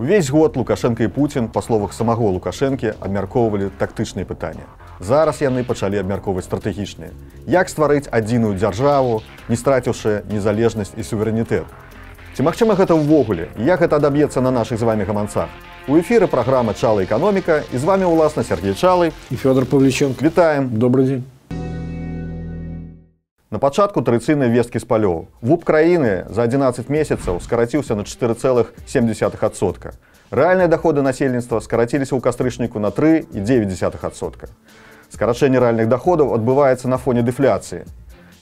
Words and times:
Увесь 0.00 0.30
год 0.30 0.56
Лукашенко 0.56 1.02
і 1.02 1.08
Путін, 1.08 1.48
па 1.48 1.62
словах 1.62 1.92
самого 1.92 2.28
Лукашэнкі, 2.28 3.00
абмяркоўвалі 3.00 3.70
тактычныя 3.80 4.28
пытанні. 4.28 4.60
Зараз 5.00 5.40
яны 5.40 5.64
пачалі 5.64 5.96
абмяркоўваць 5.96 6.44
стратэгічныя. 6.44 7.16
Як 7.48 7.72
стварыць 7.72 8.04
адзіную 8.12 8.52
дзяржаву, 8.60 9.22
не 9.48 9.56
страціўшы 9.56 10.28
незалежнасць 10.28 10.92
і 10.96 11.02
суверэнітэт. 11.02 11.64
Ці 12.36 12.44
магчыма 12.44 12.76
гэта 12.76 12.92
ўвогуле, 12.92 13.48
і 13.56 13.64
як 13.64 13.80
гэта 13.80 13.96
адаб'ецца 13.96 14.44
на 14.44 14.52
нашых 14.52 14.76
з 14.76 14.84
вами 14.84 15.08
гаманцах? 15.08 15.48
У 15.88 15.96
эфіры 15.96 16.28
праграма 16.28 16.74
Чала 16.74 17.00
эканоміка 17.00 17.64
і 17.72 17.76
з 17.80 17.84
вами 17.84 18.04
ўласна 18.04 18.44
Сергей 18.44 18.76
Чалы 18.76 19.16
і 19.30 19.36
Фёдор 19.40 19.64
Павліченко. 19.64 20.20
Вітаем, 20.20 20.68
добрый 20.76 21.06
дзень. 21.06 21.24
На 23.50 23.60
пачатку 23.62 24.02
традыцыйнай 24.02 24.50
весткі 24.50 24.82
з 24.82 24.86
палёў. 24.90 25.30
Вуп 25.40 25.62
краіны 25.62 26.26
за 26.34 26.42
11 26.50 26.88
месяцаў 26.90 27.38
скараціўся 27.40 27.94
на 27.94 28.02
4,7%. 28.02 29.92
Рэальныя 30.34 30.66
даходы 30.66 30.98
насельніцтва 31.06 31.62
скараціліся 31.62 32.18
ў 32.18 32.20
кастрычніку 32.20 32.82
на 32.82 32.90
3,9%. 32.90 34.50
Скарачэнне 35.14 35.62
рэальных 35.62 35.86
даходаў 35.86 36.34
адбываецца 36.34 36.90
на 36.90 36.98
фоне 36.98 37.22
дэфляцыі, 37.22 37.86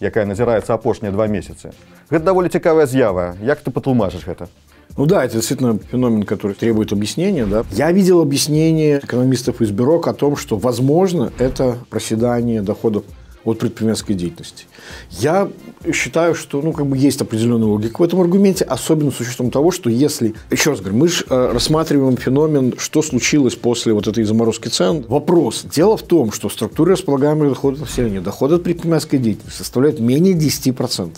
якая 0.01 0.25
назіраецца 0.25 0.73
апошнія 0.73 1.13
два 1.13 1.29
месяцы. 1.29 1.77
Гэта 2.09 2.25
даволі 2.25 2.49
цікавая 2.49 2.89
з'ява. 2.89 3.37
Як 3.45 3.61
ты 3.61 3.69
патлумажыш 3.69 4.25
гэта? 4.25 4.49
Ну 4.97 5.05
да, 5.05 5.23
это 5.25 5.37
действительно 5.37 5.79
феномен, 5.79 6.25
который 6.25 6.57
требует 6.57 6.97
объяснения. 6.97 7.45
Да. 7.45 7.65
Я 7.73 7.93
видел 7.93 8.23
объяснение 8.23 9.05
экономистов 9.05 9.61
из 9.61 9.71
бюро 9.71 10.01
о 10.01 10.15
том, 10.15 10.37
что, 10.37 10.57
возможно, 10.57 11.31
это 11.37 11.77
проседание 11.91 12.63
доходов 12.63 13.05
от 13.50 13.60
предпринимательской 13.60 14.14
деятельности. 14.14 14.66
Я 15.12 15.50
считаю, 15.94 16.36
что 16.36 16.62
ну, 16.62 16.74
как 16.74 16.86
бы 16.86 16.98
есть 16.98 17.22
определенная 17.22 17.68
логика 17.68 18.02
в 18.02 18.04
этом 18.04 18.20
аргументе, 18.22 18.66
особенно 18.66 19.12
с 19.12 19.20
учетом 19.20 19.50
того, 19.52 19.72
что 19.72 19.90
если, 19.90 20.34
еще 20.52 20.72
раз 20.72 20.80
говорю, 20.80 20.98
мы 20.98 21.08
же 21.08 21.26
э, 21.30 21.52
рассматриваем 21.54 22.18
феномен, 22.18 22.76
что 22.78 23.02
случилось 23.02 23.56
после 23.56 23.94
вот 23.94 24.08
этой 24.08 24.24
заморозки 24.24 24.68
цен. 24.68 25.06
Вопрос. 25.08 25.66
Дело 25.74 25.96
в 25.98 26.04
том, 26.04 26.32
что 26.32 26.50
структура 26.50 26.92
располагаемых 26.92 27.50
доходов 27.50 27.82
населения, 27.82 28.20
доходы 28.20 28.56
от 28.56 28.64
предпринимательской 28.64 29.18
деятельности 29.18 29.58
составляют 29.58 30.00
менее 30.00 30.34
10%. 30.34 30.76
Mm. 30.76 31.12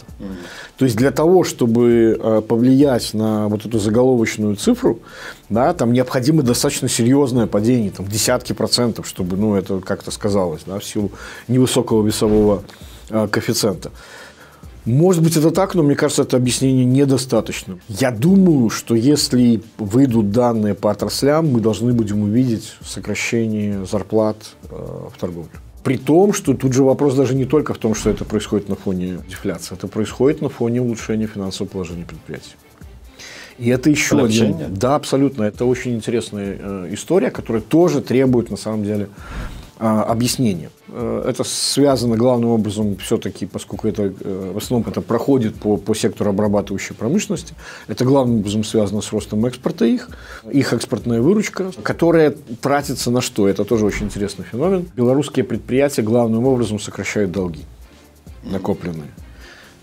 То 0.77 0.85
есть 0.85 0.97
для 0.97 1.11
того, 1.11 1.43
чтобы 1.43 2.19
э, 2.19 2.41
повлиять 2.47 3.13
на 3.13 3.47
вот 3.47 3.65
эту 3.65 3.79
заголовочную 3.79 4.55
цифру, 4.55 4.99
да, 5.49 5.73
там 5.73 5.91
необходимо 5.91 6.43
достаточно 6.43 6.87
серьезное 6.87 7.47
падение, 7.47 7.91
там 7.91 8.07
десятки 8.07 8.53
процентов, 8.53 9.07
чтобы 9.07 9.37
ну, 9.37 9.55
это 9.55 9.79
как-то 9.79 10.11
сказалось 10.11 10.61
да, 10.65 10.79
в 10.79 10.83
силу 10.83 11.11
невысокого 11.47 12.05
весового 12.05 12.63
э, 13.09 13.27
коэффициента. 13.27 13.91
Может 14.85 15.21
быть, 15.21 15.37
это 15.37 15.51
так, 15.51 15.75
но 15.75 15.83
мне 15.83 15.95
кажется, 15.95 16.23
это 16.23 16.37
объяснение 16.37 16.85
недостаточно. 16.85 17.77
Я 17.87 18.11
думаю, 18.11 18.69
что 18.69 18.95
если 18.95 19.61
выйдут 19.77 20.31
данные 20.31 20.73
по 20.73 20.89
отраслям, 20.89 21.49
мы 21.49 21.59
должны 21.59 21.93
будем 21.93 22.23
увидеть 22.23 22.73
сокращение 22.83 23.85
зарплат 23.85 24.37
э, 24.69 24.75
в 25.13 25.19
торговле. 25.19 25.51
При 25.83 25.97
том, 25.97 26.33
что 26.33 26.53
тут 26.55 26.73
же 26.73 26.83
вопрос 26.83 27.15
даже 27.15 27.35
не 27.35 27.45
только 27.45 27.73
в 27.73 27.77
том, 27.77 27.95
что 27.95 28.09
это 28.09 28.25
происходит 28.25 28.69
на 28.69 28.75
фоне 28.75 29.19
дефляции, 29.27 29.75
это 29.75 29.87
происходит 29.87 30.41
на 30.41 30.49
фоне 30.49 30.81
улучшения 30.81 31.27
финансового 31.27 31.71
положения 31.71 32.05
предприятий. 32.05 32.55
И 33.57 33.69
это 33.69 33.91
еще 33.91 34.15
Облегчение? 34.15 34.65
один... 34.65 34.73
Да, 34.73 34.95
абсолютно. 34.95 35.43
Это 35.43 35.65
очень 35.65 35.93
интересная 35.95 36.57
э, 36.59 36.87
история, 36.91 37.29
которая 37.29 37.61
тоже 37.61 38.01
требует, 38.01 38.49
на 38.49 38.57
самом 38.57 38.83
деле, 38.83 39.09
а, 39.77 40.03
объяснения. 40.03 40.69
Э, 40.93 41.23
это 41.27 41.43
связано 41.43 42.17
главным 42.17 42.49
образом 42.49 42.97
все-таки, 42.97 43.45
поскольку 43.45 43.87
это 43.87 44.13
э, 44.19 44.51
в 44.53 44.57
основном 44.57 44.89
это 44.89 45.01
проходит 45.01 45.55
по, 45.55 45.77
по 45.77 45.95
сектору 45.95 46.31
обрабатывающей 46.31 46.93
промышленности, 46.93 47.53
это 47.87 48.03
главным 48.03 48.39
образом 48.39 48.63
связано 48.63 49.01
с 49.01 49.11
ростом 49.11 49.45
экспорта 49.45 49.85
их, 49.85 50.09
их 50.51 50.73
экспортная 50.73 51.21
выручка, 51.21 51.71
которая 51.81 52.35
тратится 52.61 53.09
на 53.09 53.21
что? 53.21 53.47
Это 53.47 53.63
тоже 53.63 53.85
очень 53.85 54.07
интересный 54.07 54.43
феномен. 54.43 54.85
Белорусские 54.95 55.45
предприятия 55.45 56.01
главным 56.01 56.45
образом 56.45 56.79
сокращают 56.79 57.31
долги 57.31 57.61
накопленные. 58.43 59.11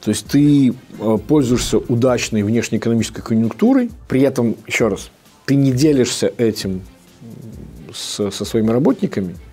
То 0.03 0.11
есть 0.11 0.27
ты 0.27 0.75
э, 0.99 1.19
пользуешься 1.27 1.79
удачной 1.79 2.43
внешнеэкономической 2.43 3.25
конъюнктурой, 3.25 3.91
при 4.09 4.21
этом, 4.21 4.57
еще 4.67 4.89
раз, 4.89 5.11
ты 5.47 5.55
не 5.55 5.73
делишься 5.73 6.31
этим 6.37 6.83
с, 7.95 8.31
со 8.31 8.45
своими 8.45 8.71
работниками– 8.71 9.37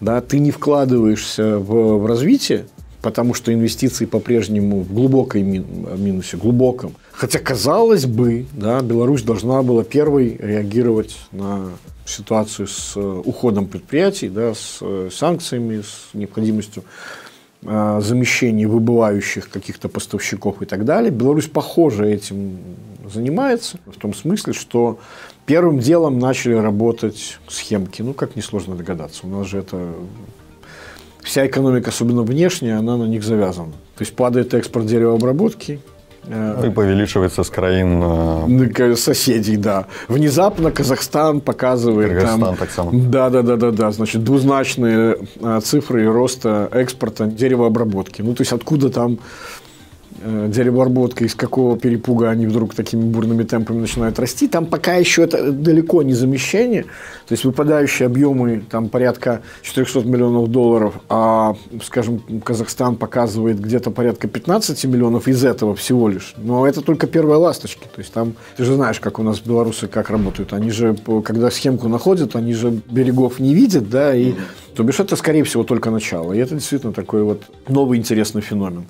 да, 0.00 0.20
ты 0.20 0.38
не 0.38 0.50
вкладываешься 0.50 1.58
в, 1.58 1.98
в 1.98 2.06
развитие, 2.06 2.66
потому 3.02 3.34
что 3.34 3.52
инвестиции 3.52 4.06
по-прежнему 4.06 4.80
в 4.80 4.92
глубокой 4.92 5.42
минусе, 5.42 6.36
глубоком. 6.36 6.94
Хотя, 7.12 7.38
казалось 7.38 8.06
бы, 8.06 8.46
да, 8.52 8.80
Беларусь 8.80 9.22
должна 9.22 9.62
была 9.62 9.84
первой 9.84 10.36
реагировать 10.36 11.16
на 11.32 11.70
ситуацию 12.04 12.66
с 12.68 12.96
э, 12.96 13.22
уходом 13.24 13.66
предприятий, 13.66 14.28
да, 14.28 14.54
с 14.54 14.78
э, 14.80 15.10
санкциями, 15.12 15.82
с 15.82 16.14
необходимостью 16.14 16.84
э, 17.62 18.00
замещения 18.02 18.66
выбывающих 18.66 19.50
каких-то 19.50 19.88
поставщиков 19.88 20.62
и 20.62 20.64
так 20.64 20.84
далее. 20.84 21.10
Беларусь, 21.10 21.48
похоже, 21.48 22.10
этим 22.10 22.58
занимается, 23.12 23.78
в 23.86 23.98
том 23.98 24.14
смысле, 24.14 24.52
что 24.52 24.98
Первым 25.48 25.78
делом 25.78 26.18
начали 26.18 26.52
работать 26.52 27.38
схемки. 27.48 28.02
Ну, 28.02 28.12
как 28.12 28.36
несложно 28.36 28.76
догадаться. 28.76 29.26
У 29.26 29.30
нас 29.30 29.46
же 29.46 29.58
это... 29.60 29.94
Вся 31.22 31.46
экономика, 31.46 31.88
особенно 31.88 32.22
внешняя, 32.22 32.74
она 32.74 32.98
на 32.98 33.04
них 33.04 33.24
завязана. 33.24 33.72
То 33.96 34.02
есть 34.02 34.14
падает 34.14 34.52
экспорт 34.52 34.86
деревообработки, 34.86 35.80
э, 36.26 36.64
и 36.66 36.78
увеличивается 36.78 37.42
с 37.42 37.50
краин 37.50 38.02
э, 38.02 38.94
соседей, 38.96 39.56
да. 39.56 39.86
Внезапно 40.08 40.70
Казахстан 40.70 41.40
показывает 41.40 42.10
Кыргызстан 42.10 42.40
там, 42.40 42.56
так 42.56 42.70
само. 42.70 42.90
Да, 42.92 43.30
да, 43.30 43.42
да, 43.42 43.56
да, 43.56 43.70
да. 43.70 43.90
Значит, 43.90 44.24
двузначные 44.24 45.18
э, 45.40 45.60
цифры 45.62 46.06
роста 46.12 46.68
экспорта 46.72 47.26
деревообработки. 47.26 48.20
Ну, 48.20 48.34
то 48.34 48.42
есть 48.42 48.52
откуда 48.52 48.90
там 48.90 49.18
деревообработка, 50.24 51.24
из 51.24 51.34
какого 51.34 51.78
перепуга 51.78 52.30
они 52.30 52.46
вдруг 52.46 52.74
такими 52.74 53.02
бурными 53.02 53.42
темпами 53.42 53.80
начинают 53.80 54.18
расти. 54.18 54.48
Там 54.48 54.66
пока 54.66 54.94
еще 54.94 55.22
это 55.22 55.52
далеко 55.52 56.02
не 56.02 56.14
замещение. 56.14 56.84
То 57.26 57.32
есть 57.32 57.44
выпадающие 57.44 58.06
объемы 58.06 58.62
там 58.68 58.88
порядка 58.88 59.42
400 59.62 60.00
миллионов 60.00 60.48
долларов, 60.48 60.94
а, 61.08 61.56
скажем, 61.82 62.22
Казахстан 62.44 62.96
показывает 62.96 63.60
где-то 63.60 63.90
порядка 63.90 64.28
15 64.28 64.84
миллионов 64.86 65.28
из 65.28 65.44
этого 65.44 65.74
всего 65.74 66.08
лишь. 66.08 66.34
Но 66.36 66.66
это 66.66 66.80
только 66.82 67.06
первые 67.06 67.38
ласточки. 67.38 67.84
То 67.84 68.00
есть 68.00 68.12
там, 68.12 68.34
ты 68.56 68.64
же 68.64 68.74
знаешь, 68.74 69.00
как 69.00 69.18
у 69.18 69.22
нас 69.22 69.40
белорусы 69.40 69.88
как 69.88 70.10
работают. 70.10 70.52
Они 70.52 70.70
же, 70.70 70.96
когда 71.24 71.50
схемку 71.50 71.88
находят, 71.88 72.36
они 72.36 72.54
же 72.54 72.80
берегов 72.90 73.38
не 73.38 73.54
видят, 73.54 73.88
да, 73.90 74.14
и 74.14 74.34
то 74.74 74.82
бишь 74.82 75.00
это, 75.00 75.16
скорее 75.16 75.42
всего, 75.42 75.64
только 75.64 75.90
начало. 75.90 76.32
И 76.32 76.38
это 76.38 76.54
действительно 76.54 76.92
такой 76.92 77.22
вот 77.22 77.42
новый 77.68 77.98
интересный 77.98 78.42
феномен. 78.42 78.86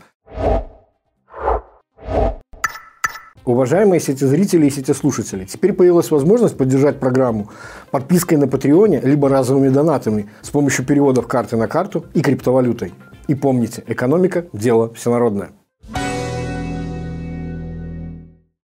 Уважаемые 3.49 3.99
сети-зрители 3.99 4.67
и 4.67 4.71
сети-слушатели, 4.71 5.47
теперь 5.47 5.73
появилась 5.73 6.11
возможность 6.11 6.59
поддержать 6.59 7.01
программу 7.01 7.49
подпиской 7.91 8.37
на 8.37 8.47
Патреоне 8.47 9.01
либо 9.01 9.31
разовыми 9.31 9.71
донатами 9.71 10.29
с 10.43 10.51
помощью 10.51 10.85
переводов 10.85 11.27
карты 11.27 11.57
на 11.57 11.67
карту 11.67 12.05
и 12.13 12.21
криптовалютой. 12.21 12.93
И 13.27 13.35
помните, 13.35 13.83
экономика– 13.87 14.45
дело 14.53 14.93
всенародное. 14.93 15.53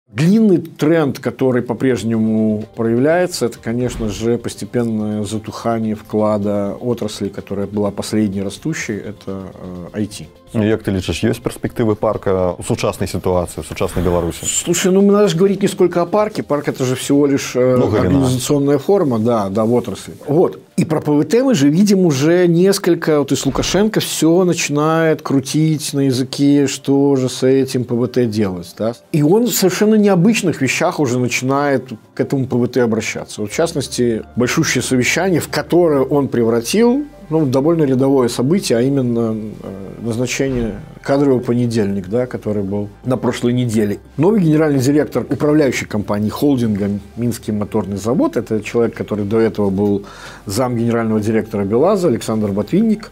Длинный 0.08 0.58
тренд, 0.58 1.18
который 1.18 1.62
по-прежнему 1.62 2.64
проявляется, 2.76 3.46
это, 3.46 3.58
конечно 3.58 4.10
же, 4.10 4.36
постепенное 4.36 5.24
затухание 5.24 5.94
вклада 5.94 6.76
отрасли, 6.78 7.30
которая 7.30 7.66
была 7.66 7.90
последней 7.90 8.42
растущей, 8.42 8.96
это 8.96 9.50
IT. 9.94 10.26
Як 10.54 10.84
ты 10.84 10.92
лічыш 10.92 11.24
ёсць 11.26 11.42
перспектывы 11.42 11.96
парка 11.96 12.54
у 12.56 12.62
сучаснай 12.62 13.08
ситуации, 13.08 13.60
в 13.60 13.66
сучаснай 13.66 14.04
Беларуси? 14.04 14.44
Слушай, 14.44 14.92
ну 14.92 15.02
надо 15.02 15.28
же 15.28 15.36
говорить 15.36 15.62
не 15.62 15.68
сколько 15.68 16.00
о 16.00 16.06
парке. 16.06 16.44
Парк 16.44 16.68
это 16.68 16.84
же 16.84 16.94
всего 16.94 17.26
лишь 17.26 17.56
э, 17.56 17.76
ну, 17.76 17.92
организационная 17.92 18.78
форма, 18.78 19.18
да, 19.18 19.48
да, 19.48 19.64
в 19.64 19.72
отрасли. 19.74 20.14
Вот. 20.28 20.60
И 20.76 20.84
про 20.84 21.00
ПВТ 21.00 21.42
мы 21.42 21.54
же 21.54 21.68
видим 21.68 22.00
уже 22.06 22.46
несколько, 22.46 23.18
вот 23.18 23.32
из 23.32 23.44
Лукашенко 23.46 24.00
все 24.00 24.44
начинает 24.44 25.22
крутить 25.22 25.92
на 25.92 26.06
языке, 26.06 26.66
что 26.66 27.16
же 27.16 27.28
с 27.28 27.42
этим 27.42 27.84
ПВТ 27.84 28.28
делать. 28.30 28.72
Да? 28.78 28.94
И 29.12 29.22
он 29.22 29.46
в 29.46 29.52
совершенно 29.52 29.96
необычных 29.96 30.60
вещах 30.60 31.00
уже 31.00 31.18
начинает 31.18 31.90
к 32.14 32.20
этому 32.20 32.46
ПВТ 32.46 32.78
обращаться. 32.78 33.40
Вот, 33.40 33.50
в 33.50 33.54
частности, 33.54 34.24
большущее 34.36 34.82
совещание, 34.82 35.40
в 35.40 35.48
которое 35.48 36.02
он 36.02 36.28
превратил 36.28 37.04
ну, 37.34 37.46
довольно 37.46 37.82
рядовое 37.82 38.28
событие, 38.28 38.78
а 38.78 38.80
именно 38.80 39.34
э, 39.34 40.00
назначение 40.02 40.80
кадрового 41.02 41.40
понедельник, 41.40 42.06
да, 42.06 42.26
который 42.26 42.62
был 42.62 42.88
на 43.04 43.16
прошлой 43.16 43.52
неделе. 43.52 43.98
Новый 44.16 44.40
генеральный 44.40 44.78
директор 44.78 45.26
управляющей 45.28 45.84
компании 45.84 46.28
холдинга 46.28 46.88
«Минский 47.16 47.50
моторный 47.50 47.96
завод», 47.96 48.36
это 48.36 48.62
человек, 48.62 48.94
который 48.94 49.24
до 49.24 49.40
этого 49.40 49.70
был 49.70 50.04
зам 50.46 50.76
генерального 50.76 51.20
директора 51.20 51.64
«БелАЗа» 51.64 52.06
Александр 52.06 52.52
Ботвинник. 52.52 53.10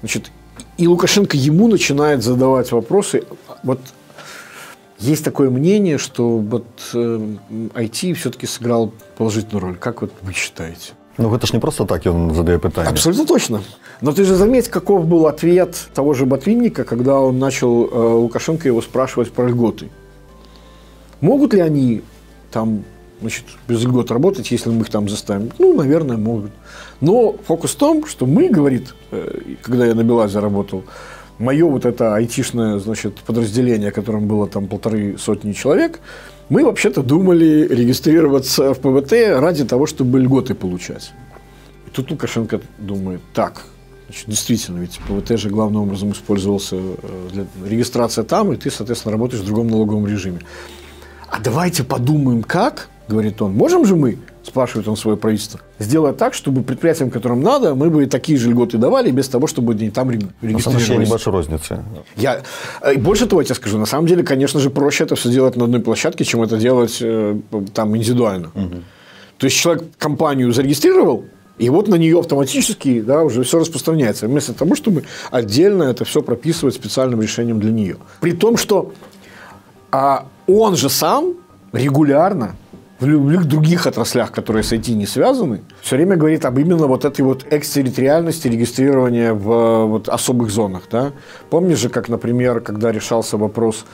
Значит, 0.00 0.30
и 0.76 0.86
Лукашенко 0.86 1.38
ему 1.38 1.66
начинает 1.66 2.22
задавать 2.22 2.72
вопросы. 2.72 3.24
Вот 3.62 3.80
Есть 4.98 5.24
такое 5.24 5.48
мнение, 5.48 5.96
что 5.96 6.36
вот 6.36 6.66
э, 6.92 7.20
IT 7.48 8.12
все-таки 8.12 8.46
сыграл 8.46 8.92
положительную 9.16 9.64
роль. 9.64 9.76
Как 9.76 10.02
вот 10.02 10.12
вы 10.20 10.34
считаете? 10.34 10.92
Ну, 11.20 11.34
это 11.34 11.46
ж 11.46 11.52
не 11.52 11.60
просто 11.60 11.84
так 11.84 12.06
он 12.06 12.34
задает 12.34 12.62
питание. 12.62 12.90
Абсолютно 12.90 13.26
точно. 13.26 13.60
Но 14.00 14.12
ты 14.12 14.24
же 14.24 14.34
заметь, 14.34 14.68
каков 14.68 15.06
был 15.06 15.26
ответ 15.26 15.76
того 15.94 16.14
же 16.14 16.24
Ботвинника, 16.24 16.84
когда 16.84 17.20
он 17.20 17.38
начал 17.38 17.86
э, 17.86 18.14
Лукашенко 18.14 18.66
его 18.66 18.80
спрашивать 18.80 19.30
про 19.30 19.46
льготы. 19.46 19.90
Могут 21.20 21.52
ли 21.52 21.60
они 21.60 22.00
там 22.50 22.84
значит, 23.20 23.44
без 23.68 23.84
льгот 23.84 24.10
работать, 24.10 24.50
если 24.50 24.70
мы 24.70 24.80
их 24.80 24.88
там 24.88 25.10
заставим? 25.10 25.50
Ну, 25.58 25.74
наверное, 25.74 26.16
могут. 26.16 26.52
Но 27.02 27.36
фокус 27.46 27.72
в 27.72 27.76
том, 27.76 28.06
что 28.06 28.24
мы, 28.24 28.48
говорит, 28.48 28.94
э, 29.10 29.56
когда 29.60 29.84
я 29.84 29.94
на 29.94 30.02
Белазе 30.02 30.38
работал, 30.38 30.84
мое 31.38 31.66
вот 31.66 31.84
это 31.84 32.14
айтишное, 32.14 32.78
значит, 32.78 33.16
подразделение, 33.26 33.90
которым 33.90 34.26
было 34.26 34.46
там 34.46 34.68
полторы 34.68 35.18
сотни 35.18 35.52
человек, 35.52 36.00
мы 36.50 36.64
вообще-то 36.64 37.02
думали 37.02 37.66
регистрироваться 37.70 38.74
в 38.74 38.80
ПВТ 38.80 39.12
ради 39.38 39.64
того, 39.64 39.86
чтобы 39.86 40.18
льготы 40.18 40.54
получать. 40.54 41.12
И 41.86 41.90
тут 41.90 42.10
Лукашенко 42.10 42.60
думает, 42.78 43.20
так, 43.32 43.62
значит, 44.06 44.26
действительно, 44.26 44.80
ведь 44.80 44.98
ПВТ 45.08 45.38
же 45.38 45.48
главным 45.48 45.82
образом 45.82 46.10
использовался 46.10 46.76
э, 46.76 47.28
для 47.32 47.46
регистрации 47.64 48.22
там, 48.22 48.52
и 48.52 48.56
ты, 48.56 48.68
соответственно, 48.70 49.12
работаешь 49.12 49.42
в 49.42 49.46
другом 49.46 49.68
налоговом 49.68 50.08
режиме. 50.08 50.40
А 51.28 51.38
давайте 51.38 51.84
подумаем, 51.84 52.42
как, 52.42 52.88
говорит 53.06 53.40
он, 53.40 53.54
можем 53.54 53.86
же 53.86 53.94
мы 53.94 54.18
спрашивает 54.50 54.88
он 54.88 54.96
свое 54.96 55.16
правительство, 55.16 55.60
сделать 55.78 56.16
так, 56.16 56.34
чтобы 56.34 56.62
предприятиям, 56.62 57.10
которым 57.10 57.40
надо, 57.42 57.74
мы 57.74 57.88
бы 57.88 58.06
такие 58.06 58.38
же 58.38 58.50
льготы 58.50 58.78
давали, 58.78 59.10
без 59.10 59.28
того, 59.28 59.46
чтобы 59.46 59.72
они 59.72 59.90
там 59.90 60.10
регистрировались. 60.10 60.88
На 60.88 60.94
небольшой 60.94 61.32
розницы. 61.32 61.84
Я, 62.16 62.42
э, 62.82 62.96
больше 62.98 63.26
того, 63.26 63.40
я 63.40 63.46
тебе 63.46 63.54
скажу, 63.54 63.78
на 63.78 63.86
самом 63.86 64.06
деле, 64.06 64.22
конечно 64.22 64.60
же, 64.60 64.70
проще 64.70 65.04
это 65.04 65.14
все 65.14 65.30
делать 65.30 65.56
на 65.56 65.64
одной 65.64 65.80
площадке, 65.80 66.24
чем 66.24 66.42
это 66.42 66.58
делать 66.58 66.98
э, 67.00 67.38
там 67.72 67.96
индивидуально. 67.96 68.50
Угу. 68.54 68.82
То 69.38 69.46
есть, 69.46 69.56
человек 69.56 69.84
компанию 69.98 70.52
зарегистрировал, 70.52 71.24
и 71.58 71.68
вот 71.68 71.88
на 71.88 71.94
нее 71.94 72.18
автоматически 72.18 73.00
да, 73.00 73.22
уже 73.22 73.42
все 73.42 73.58
распространяется. 73.58 74.26
Вместо 74.26 74.52
того, 74.52 74.74
чтобы 74.74 75.04
отдельно 75.30 75.84
это 75.84 76.04
все 76.04 76.22
прописывать 76.22 76.74
специальным 76.74 77.22
решением 77.22 77.60
для 77.60 77.70
нее. 77.70 77.96
При 78.20 78.32
том, 78.32 78.56
что 78.56 78.92
а 79.92 80.26
он 80.46 80.76
же 80.76 80.88
сам 80.88 81.34
регулярно 81.72 82.56
в 83.00 83.06
любых 83.06 83.46
других 83.46 83.86
отраслях, 83.86 84.30
которые 84.30 84.62
с 84.62 84.72
IT 84.72 84.92
не 84.92 85.06
связаны, 85.06 85.62
все 85.80 85.96
время 85.96 86.16
говорит 86.16 86.44
об 86.44 86.58
именно 86.58 86.86
вот 86.86 87.04
этой 87.04 87.22
вот 87.22 87.46
экстерриториальности 87.50 88.46
регистрирования 88.48 89.32
в 89.32 89.86
вот, 89.86 90.08
особых 90.08 90.50
зонах. 90.50 90.82
Да? 90.90 91.12
Помнишь 91.48 91.78
же, 91.78 91.88
как, 91.88 92.08
например, 92.08 92.60
когда 92.60 92.92
решался 92.92 93.38
вопрос 93.38 93.86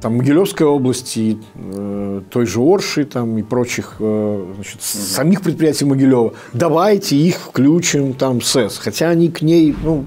там, 0.00 0.16
Могилевской 0.16 0.66
области, 0.66 1.38
э, 1.54 2.22
той 2.30 2.46
же 2.46 2.60
Орши 2.60 3.04
там, 3.04 3.36
и 3.36 3.42
прочих 3.42 3.96
э, 3.98 4.52
значит, 4.54 4.82
самих 4.82 5.42
предприятий 5.42 5.84
Могилева, 5.84 6.32
давайте 6.54 7.16
их 7.16 7.36
включим 7.36 8.14
там 8.14 8.40
СЭС, 8.40 8.78
хотя 8.78 9.10
они 9.10 9.28
к 9.28 9.42
ней 9.42 9.76
ну, 9.84 10.06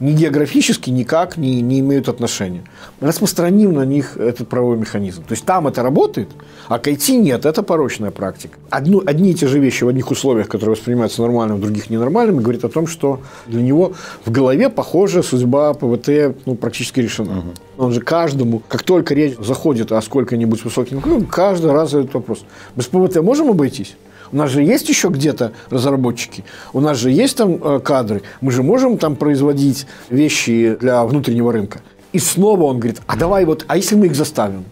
ни 0.00 0.12
географически 0.12 0.90
никак 0.90 1.36
не, 1.36 1.62
не 1.62 1.80
имеют 1.80 2.08
отношения. 2.08 2.62
Распространим 3.00 3.72
на 3.72 3.84
них 3.84 4.16
этот 4.16 4.48
правовой 4.48 4.76
механизм. 4.76 5.22
То 5.22 5.32
есть 5.32 5.44
там 5.44 5.66
это 5.66 5.82
работает, 5.82 6.28
а 6.68 6.78
к 6.78 6.88
IT 6.88 7.16
нет, 7.16 7.46
это 7.46 7.62
порочная 7.62 8.10
практика. 8.10 8.58
Одну, 8.70 9.02
одни 9.04 9.30
и 9.30 9.34
те 9.34 9.46
же 9.46 9.58
вещи 9.58 9.84
в 9.84 9.88
одних 9.88 10.10
условиях, 10.10 10.48
которые 10.48 10.76
воспринимаются 10.76 11.22
нормальными, 11.22 11.58
в 11.58 11.62
других 11.62 11.90
ненормальными, 11.90 12.40
говорит 12.40 12.64
о 12.64 12.68
том, 12.68 12.86
что 12.86 13.20
для 13.46 13.62
него 13.62 13.92
в 14.24 14.30
голове, 14.30 14.68
похоже, 14.68 15.22
судьба 15.22 15.74
ПВТ 15.74 16.36
ну, 16.44 16.54
практически 16.54 17.00
решена. 17.00 17.38
Угу. 17.38 17.84
Он 17.84 17.92
же 17.92 18.00
каждому, 18.00 18.62
как 18.68 18.82
только 18.82 19.14
речь 19.14 19.36
заходит 19.38 19.92
о 19.92 20.00
сколько-нибудь 20.02 20.64
высоким, 20.64 21.00
каждый 21.26 21.72
раз 21.72 21.90
задает 21.90 22.14
вопрос. 22.14 22.44
Без 22.74 22.86
ПВТ 22.86 23.22
можем 23.22 23.50
обойтись? 23.50 23.96
У 24.32 24.36
нас 24.36 24.50
же 24.50 24.62
есть 24.62 24.88
еще 24.88 25.08
где-то 25.08 25.52
разработчики, 25.70 26.44
у 26.72 26.80
нас 26.80 26.98
же 26.98 27.10
есть 27.10 27.36
там 27.36 27.62
э, 27.62 27.80
кадры, 27.80 28.22
мы 28.40 28.52
же 28.52 28.62
можем 28.62 28.98
там 28.98 29.16
производить 29.16 29.86
вещи 30.10 30.76
для 30.80 31.04
внутреннего 31.04 31.52
рынка. 31.52 31.80
И 32.12 32.18
снова 32.18 32.64
он 32.64 32.78
говорит, 32.78 33.02
а 33.06 33.16
давай 33.16 33.44
вот, 33.44 33.64
а 33.68 33.76
если 33.76 33.94
мы 33.94 34.06
их 34.06 34.14
заставим? 34.14 34.64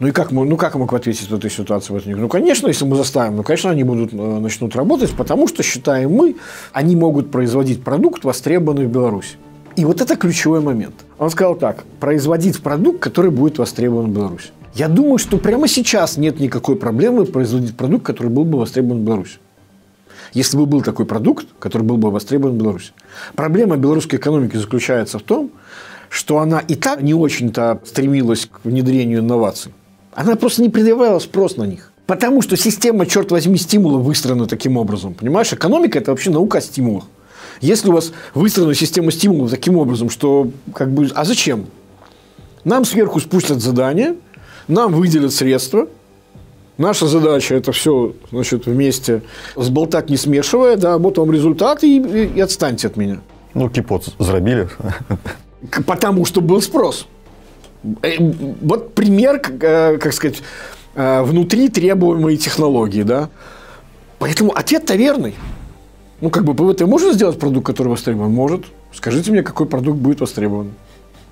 Ну 0.00 0.08
и 0.08 0.10
как 0.10 0.32
мы, 0.32 0.44
ну 0.44 0.56
как 0.56 0.74
мы 0.74 0.86
ответить 0.86 1.30
в 1.30 1.34
этой 1.34 1.50
ситуации? 1.50 1.96
В 1.96 2.06
ну, 2.06 2.28
конечно, 2.28 2.66
если 2.66 2.84
мы 2.84 2.96
заставим, 2.96 3.36
ну, 3.36 3.42
конечно, 3.42 3.70
они 3.70 3.84
будут, 3.84 4.12
э, 4.12 4.16
начнут 4.16 4.74
работать, 4.74 5.12
потому 5.16 5.46
что, 5.46 5.62
считаем 5.62 6.10
мы, 6.10 6.36
они 6.72 6.96
могут 6.96 7.30
производить 7.30 7.84
продукт, 7.84 8.24
востребованный 8.24 8.86
в 8.86 8.90
Беларуси. 8.90 9.36
И 9.76 9.84
вот 9.84 10.00
это 10.00 10.16
ключевой 10.16 10.60
момент. 10.60 10.94
Он 11.18 11.30
сказал 11.30 11.54
так, 11.54 11.84
производить 12.00 12.60
продукт, 12.60 12.98
который 13.00 13.30
будет 13.30 13.58
востребован 13.58 14.10
в 14.10 14.14
Беларуси. 14.14 14.48
Я 14.74 14.88
думаю, 14.88 15.18
что 15.18 15.38
прямо 15.38 15.68
сейчас 15.68 16.16
нет 16.16 16.40
никакой 16.40 16.74
проблемы 16.74 17.26
производить 17.26 17.76
продукт, 17.76 18.04
который 18.04 18.28
был 18.28 18.44
бы 18.44 18.58
востребован 18.58 19.02
в 19.02 19.04
Беларуси. 19.04 19.38
Если 20.32 20.56
бы 20.56 20.66
был 20.66 20.82
такой 20.82 21.06
продукт, 21.06 21.46
который 21.60 21.84
был 21.84 21.96
бы 21.96 22.10
востребован 22.10 22.56
в 22.56 22.58
Беларуси. 22.58 22.90
Проблема 23.36 23.76
белорусской 23.76 24.18
экономики 24.18 24.56
заключается 24.56 25.20
в 25.20 25.22
том, 25.22 25.52
что 26.08 26.38
она 26.38 26.58
и 26.58 26.74
так 26.74 27.02
не 27.02 27.14
очень-то 27.14 27.80
стремилась 27.84 28.46
к 28.46 28.64
внедрению 28.64 29.20
инноваций. 29.20 29.72
Она 30.12 30.34
просто 30.34 30.62
не 30.62 30.70
предъявляла 30.70 31.20
спрос 31.20 31.56
на 31.56 31.64
них. 31.64 31.92
Потому 32.06 32.42
что 32.42 32.56
система, 32.56 33.06
черт 33.06 33.30
возьми, 33.30 33.56
стимула 33.56 33.98
выстроена 33.98 34.46
таким 34.46 34.76
образом. 34.76 35.14
Понимаешь, 35.14 35.52
экономика– 35.52 35.98
это 36.00 36.10
вообще 36.10 36.30
наука 36.30 36.58
о 36.58 36.60
стимулах. 36.60 37.04
Если 37.60 37.88
у 37.88 37.92
вас 37.92 38.12
выстроена 38.34 38.74
система 38.74 39.12
стимулов 39.12 39.50
таким 39.50 39.76
образом, 39.76 40.10
что 40.10 40.50
как 40.74 40.90
бы, 40.90 41.08
а 41.14 41.24
зачем? 41.24 41.66
Нам 42.64 42.84
сверху 42.84 43.20
спустят 43.20 43.62
задание, 43.62 44.16
нам 44.68 44.92
выделят 44.92 45.32
средства, 45.32 45.88
Наша 46.76 47.06
задача 47.06 47.54
это 47.54 47.70
все 47.70 48.14
значит, 48.32 48.66
вместе 48.66 49.22
сболтать 49.54 50.10
не 50.10 50.16
смешивая, 50.16 50.76
да, 50.76 50.98
вот 50.98 51.18
вам 51.18 51.30
результат 51.30 51.84
и, 51.84 51.98
и, 51.98 52.40
отстаньте 52.40 52.88
от 52.88 52.96
меня. 52.96 53.20
Ну, 53.54 53.70
кипот 53.70 54.08
зробили. 54.18 54.68
Потому 55.86 56.24
что 56.24 56.40
был 56.40 56.60
спрос. 56.60 57.06
Э, 58.02 58.16
вот 58.60 58.94
пример, 58.94 59.40
э, 59.60 59.98
как 59.98 60.12
сказать, 60.12 60.42
э, 60.96 61.22
внутри 61.22 61.68
требуемой 61.68 62.36
технологии, 62.36 63.02
да. 63.02 63.30
Поэтому 64.18 64.52
ответ-то 64.52 64.96
верный. 64.96 65.36
Ну, 66.20 66.30
как 66.30 66.44
бы 66.44 66.54
ПВТ 66.54 66.82
может 66.82 67.14
сделать 67.14 67.38
продукт, 67.38 67.66
который 67.66 67.88
востребован? 67.88 68.32
Может. 68.32 68.64
Скажите 68.92 69.30
мне, 69.30 69.42
какой 69.42 69.66
продукт 69.66 69.98
будет 69.98 70.20
востребован. 70.20 70.72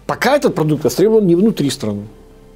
Пока 0.06 0.37
этот 0.37 0.55
продукт 0.55 0.84
востребован 0.84 1.26
не 1.26 1.34
внутри 1.34 1.70
страны, 1.70 2.02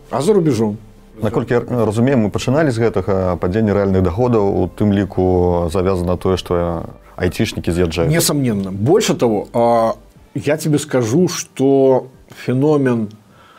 а 0.10 0.22
за 0.22 0.34
рубежом. 0.34 0.78
Наколькі 1.22 1.54
я 1.54 1.62
разумею 1.86 2.18
мы 2.18 2.30
пачыналі 2.30 2.72
з 2.72 2.80
гэтага 2.82 3.38
падзення 3.38 3.74
рэальных 3.74 4.02
доходаў 4.02 4.42
у 4.42 4.68
тым 4.68 4.94
ліку 4.94 5.70
завязана 5.70 6.18
тое 6.18 6.38
што 6.38 6.88
айцішнікі 7.16 7.70
з'язджаюць 7.70 8.10
несомненно 8.10 8.72
больше 8.72 9.14
того 9.14 9.48
а, 9.54 9.94
я 10.34 10.58
тебе 10.58 10.80
скажу 10.80 11.28
что 11.28 12.08
феномен 12.32 13.10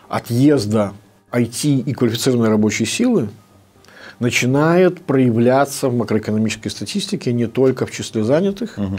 отъезда 0.09 0.93
IT 1.31 1.85
и 1.87 1.93
квалифицированной 1.93 2.51
рабочей 2.51 2.87
силы 2.87 3.29
начинает 4.19 5.03
проявляться 5.03 5.89
в 5.89 5.95
макроэкономической 5.95 6.71
статистике 6.71 7.33
не 7.33 7.47
только 7.47 7.87
в 7.87 7.91
числе 7.91 8.23
занятых, 8.23 8.75
угу. 8.77 8.97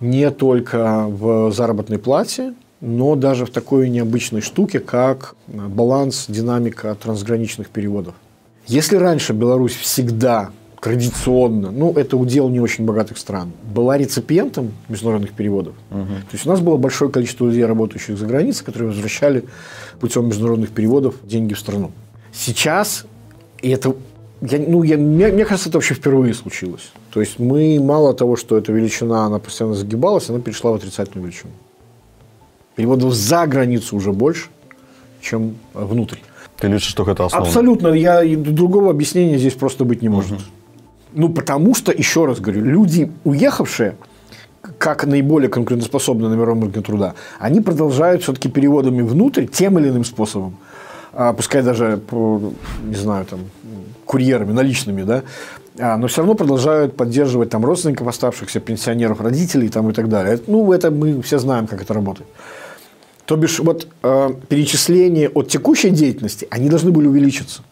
не 0.00 0.30
только 0.30 1.06
в 1.06 1.52
заработной 1.52 1.98
плате, 1.98 2.54
но 2.81 3.15
даже 3.15 3.45
в 3.45 3.51
такой 3.51 3.89
необычной 3.89 4.41
штуке, 4.41 4.79
как 4.79 5.35
баланс, 5.47 6.25
динамика 6.27 6.95
трансграничных 6.95 7.69
переводов. 7.69 8.15
Если 8.67 8.95
раньше 8.95 9.33
Беларусь 9.33 9.75
всегда 9.75 10.51
традиционно, 10.81 11.69
ну, 11.71 11.93
это 11.93 12.17
удел 12.17 12.49
не 12.49 12.59
очень 12.59 12.85
богатых 12.85 13.19
стран, 13.19 13.51
была 13.71 13.97
реципиентом 13.97 14.71
международных 14.89 15.33
переводов. 15.33 15.75
Угу. 15.91 15.99
То 15.99 16.33
есть 16.33 16.45
у 16.45 16.49
нас 16.49 16.59
было 16.59 16.77
большое 16.77 17.11
количество 17.11 17.45
людей, 17.45 17.63
работающих 17.65 18.17
за 18.17 18.25
границей, 18.25 18.65
которые 18.65 18.89
возвращали 18.89 19.45
путем 19.99 20.27
международных 20.27 20.71
переводов 20.71 21.15
деньги 21.23 21.53
в 21.53 21.59
страну. 21.59 21.91
Сейчас, 22.33 23.05
и 23.61 23.69
это, 23.69 23.95
я, 24.41 24.57
ну, 24.57 24.81
я, 24.81 24.97
мне, 24.97 25.27
мне 25.27 25.45
кажется, 25.45 25.69
это 25.69 25.77
вообще 25.77 25.93
впервые 25.93 26.33
случилось. 26.33 26.91
То 27.11 27.19
есть 27.19 27.37
мы 27.37 27.79
мало 27.79 28.15
того, 28.15 28.35
что 28.35 28.57
эта 28.57 28.71
величина, 28.71 29.25
она 29.25 29.37
постоянно 29.37 29.75
загибалась, 29.75 30.29
она 30.31 30.39
перешла 30.39 30.71
в 30.71 30.75
отрицательную 30.75 31.27
величину. 31.27 31.51
Переводов 32.75 33.13
за 33.13 33.45
границу 33.47 33.95
уже 33.95 34.11
больше, 34.11 34.49
чем 35.21 35.55
внутрь. 35.73 36.17
Ты 36.57 36.67
лишь 36.67 36.83
что 36.83 37.03
это 37.09 37.25
основа? 37.25 37.45
Абсолютно. 37.45 37.87
Я, 37.89 38.23
другого 38.37 38.91
объяснения 38.91 39.37
здесь 39.37 39.53
просто 39.53 39.83
быть 39.83 40.01
не 40.01 40.09
может. 40.09 40.33
Угу. 40.33 40.41
Ну, 41.13 41.29
потому 41.29 41.75
что, 41.75 41.91
еще 41.91 42.25
раз 42.25 42.39
говорю, 42.39 42.63
люди, 42.63 43.11
уехавшие, 43.23 43.95
как 44.77 45.05
наиболее 45.05 45.49
конкурентоспособные 45.49 46.29
на 46.29 46.35
мировом 46.35 46.63
рынке 46.63 46.81
труда, 46.81 47.15
они 47.39 47.61
продолжают 47.61 48.23
все-таки 48.23 48.49
переводами 48.49 49.01
внутрь 49.01 49.45
тем 49.45 49.77
или 49.79 49.89
иным 49.89 50.05
способом. 50.05 50.55
А, 51.13 51.33
пускай 51.33 51.61
даже, 51.61 51.99
не 52.83 52.95
знаю, 52.95 53.25
там, 53.25 53.41
курьерами, 54.05 54.53
наличными, 54.53 55.03
да, 55.03 55.23
но 55.81 56.07
все 56.07 56.21
равно 56.21 56.35
продолжают 56.35 56.95
поддерживать 56.95 57.49
там 57.49 57.65
родственников 57.65 58.07
оставшихся, 58.07 58.59
пенсионеров, 58.59 59.19
родителей 59.21 59.69
там, 59.69 59.89
и 59.89 59.93
так 59.93 60.09
далее. 60.09 60.39
Ну, 60.47 60.71
это 60.71 60.91
мы 60.91 61.21
все 61.21 61.39
знаем, 61.39 61.67
как 61.67 61.81
это 61.81 61.93
работает. 61.93 62.29
То 63.25 63.35
бишь, 63.35 63.59
вот 63.59 63.87
э, 64.03 64.29
перечисления 64.49 65.29
от 65.29 65.47
текущей 65.47 65.89
деятельности, 65.89 66.47
они 66.51 66.69
должны 66.69 66.91
были 66.91 67.07
увеличиться. 67.07 67.63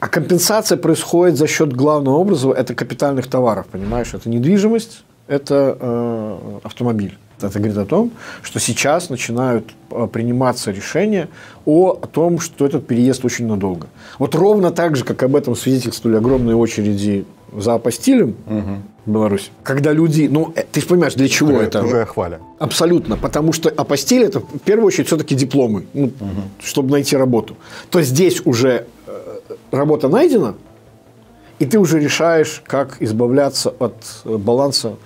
А 0.00 0.08
компенсация 0.08 0.78
происходит 0.78 1.36
за 1.36 1.46
счет 1.46 1.72
главного 1.72 2.16
образа, 2.16 2.50
это 2.50 2.74
капитальных 2.74 3.28
товаров, 3.28 3.66
понимаешь? 3.66 4.14
Это 4.14 4.28
недвижимость, 4.28 5.04
это 5.28 5.76
э, 5.80 6.58
автомобиль. 6.64 7.16
Это 7.46 7.58
говорит 7.58 7.78
о 7.78 7.84
том, 7.84 8.10
что 8.42 8.60
сейчас 8.60 9.10
начинают 9.10 9.72
э, 9.90 10.06
приниматься 10.12 10.70
решения 10.70 11.28
о, 11.64 11.90
о 11.90 12.06
том, 12.06 12.40
что 12.40 12.66
этот 12.66 12.86
переезд 12.86 13.24
очень 13.24 13.46
надолго. 13.46 13.88
Вот 14.18 14.34
ровно 14.34 14.70
так 14.70 14.96
же, 14.96 15.04
как 15.04 15.22
об 15.22 15.36
этом 15.36 15.56
свидетельствовали 15.56 16.16
огромные 16.16 16.56
очереди 16.56 17.24
за 17.56 17.74
апостилем 17.74 18.34
угу. 18.46 18.82
в 19.06 19.10
Беларуси. 19.10 19.50
Когда 19.62 19.92
люди, 19.92 20.28
ну, 20.30 20.52
э, 20.54 20.64
ты 20.70 20.80
же 20.80 20.86
понимаешь, 20.86 21.14
для 21.14 21.28
чего 21.28 21.50
Другая- 21.50 21.68
это? 21.68 21.80
Другая 21.80 22.06
хваля. 22.06 22.40
Абсолютно. 22.58 23.16
Потому 23.16 23.52
что 23.52 23.68
апостиль 23.68 24.24
это 24.24 24.40
в 24.40 24.58
первую 24.60 24.86
очередь 24.86 25.06
все-таки 25.06 25.34
дипломы, 25.34 25.84
ну, 25.92 26.12
чтобы 26.60 26.90
найти 26.90 27.16
работу. 27.16 27.56
То 27.90 28.02
здесь 28.02 28.42
уже 28.44 28.86
э, 29.06 29.38
работа 29.70 30.08
найдена, 30.08 30.54
и 31.58 31.66
ты 31.66 31.78
уже 31.78 32.00
решаешь, 32.00 32.62
как 32.66 32.96
избавляться 33.00 33.70
от 33.78 33.94
баланса, 34.24 34.96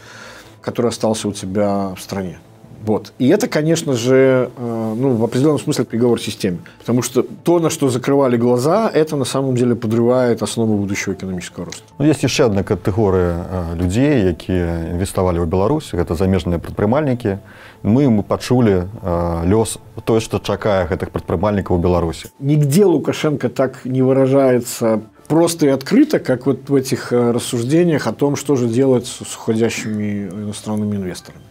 который 0.66 0.88
остался 0.88 1.28
у 1.28 1.34
тебя 1.34 1.94
в 1.96 2.02
стране. 2.02 2.40
Вот. 2.86 3.14
И 3.20 3.28
это, 3.28 3.48
конечно 3.48 3.94
же, 3.94 4.50
э, 4.58 4.94
ну, 4.98 5.16
в 5.16 5.24
определенном 5.24 5.60
смысле 5.60 5.86
приговор 5.86 6.20
системе. 6.20 6.60
Потому 6.80 7.04
что 7.04 7.22
то, 7.22 7.60
на 7.60 7.70
что 7.70 7.90
закрывали 7.90 8.38
глаза, 8.38 8.90
это 8.92 9.16
на 9.16 9.26
самом 9.26 9.56
деле 9.56 9.76
подрывает 9.76 10.42
основу 10.42 10.78
будущего 10.78 11.14
экономического 11.14 11.66
роста. 11.66 11.84
Ну, 12.00 12.06
есть 12.06 12.24
яшчэ 12.24 12.46
одна 12.46 12.64
катэгорыя 12.64 13.46
э, 13.50 13.76
людзей 13.76 14.26
якія 14.34 14.98
інвеставалі 14.98 15.40
ў 15.40 15.46
Беларусь 15.46 15.94
гэта 15.94 16.16
замежныя 16.16 16.58
прадпрымальнікі 16.58 17.38
мы 17.84 18.10
мы 18.10 18.24
пачулі 18.24 18.90
э, 19.02 19.46
лёс 19.46 19.78
тое 20.06 20.20
што 20.20 20.40
чакае 20.40 20.90
гэтых 20.90 21.12
прадпрымальнікаў 21.12 21.78
у 21.78 21.80
Беларусі 21.80 22.34
Нигде 22.40 22.86
Лукашенко 22.86 23.50
так 23.50 23.86
не 23.86 24.02
выражается 24.02 25.02
просто 25.29 25.67
и 25.67 25.69
открыто, 25.69 26.19
как 26.19 26.47
вот 26.47 26.69
в 26.69 26.75
этих 26.75 27.13
э, 27.13 27.31
рассуждениях 27.33 28.07
о 28.07 28.13
том, 28.13 28.37
что 28.37 28.57
же 28.57 28.69
делать 28.69 29.07
с 29.07 29.37
уходящими 29.37 30.29
иностранными 30.29 30.97
инвесторами. 30.97 31.43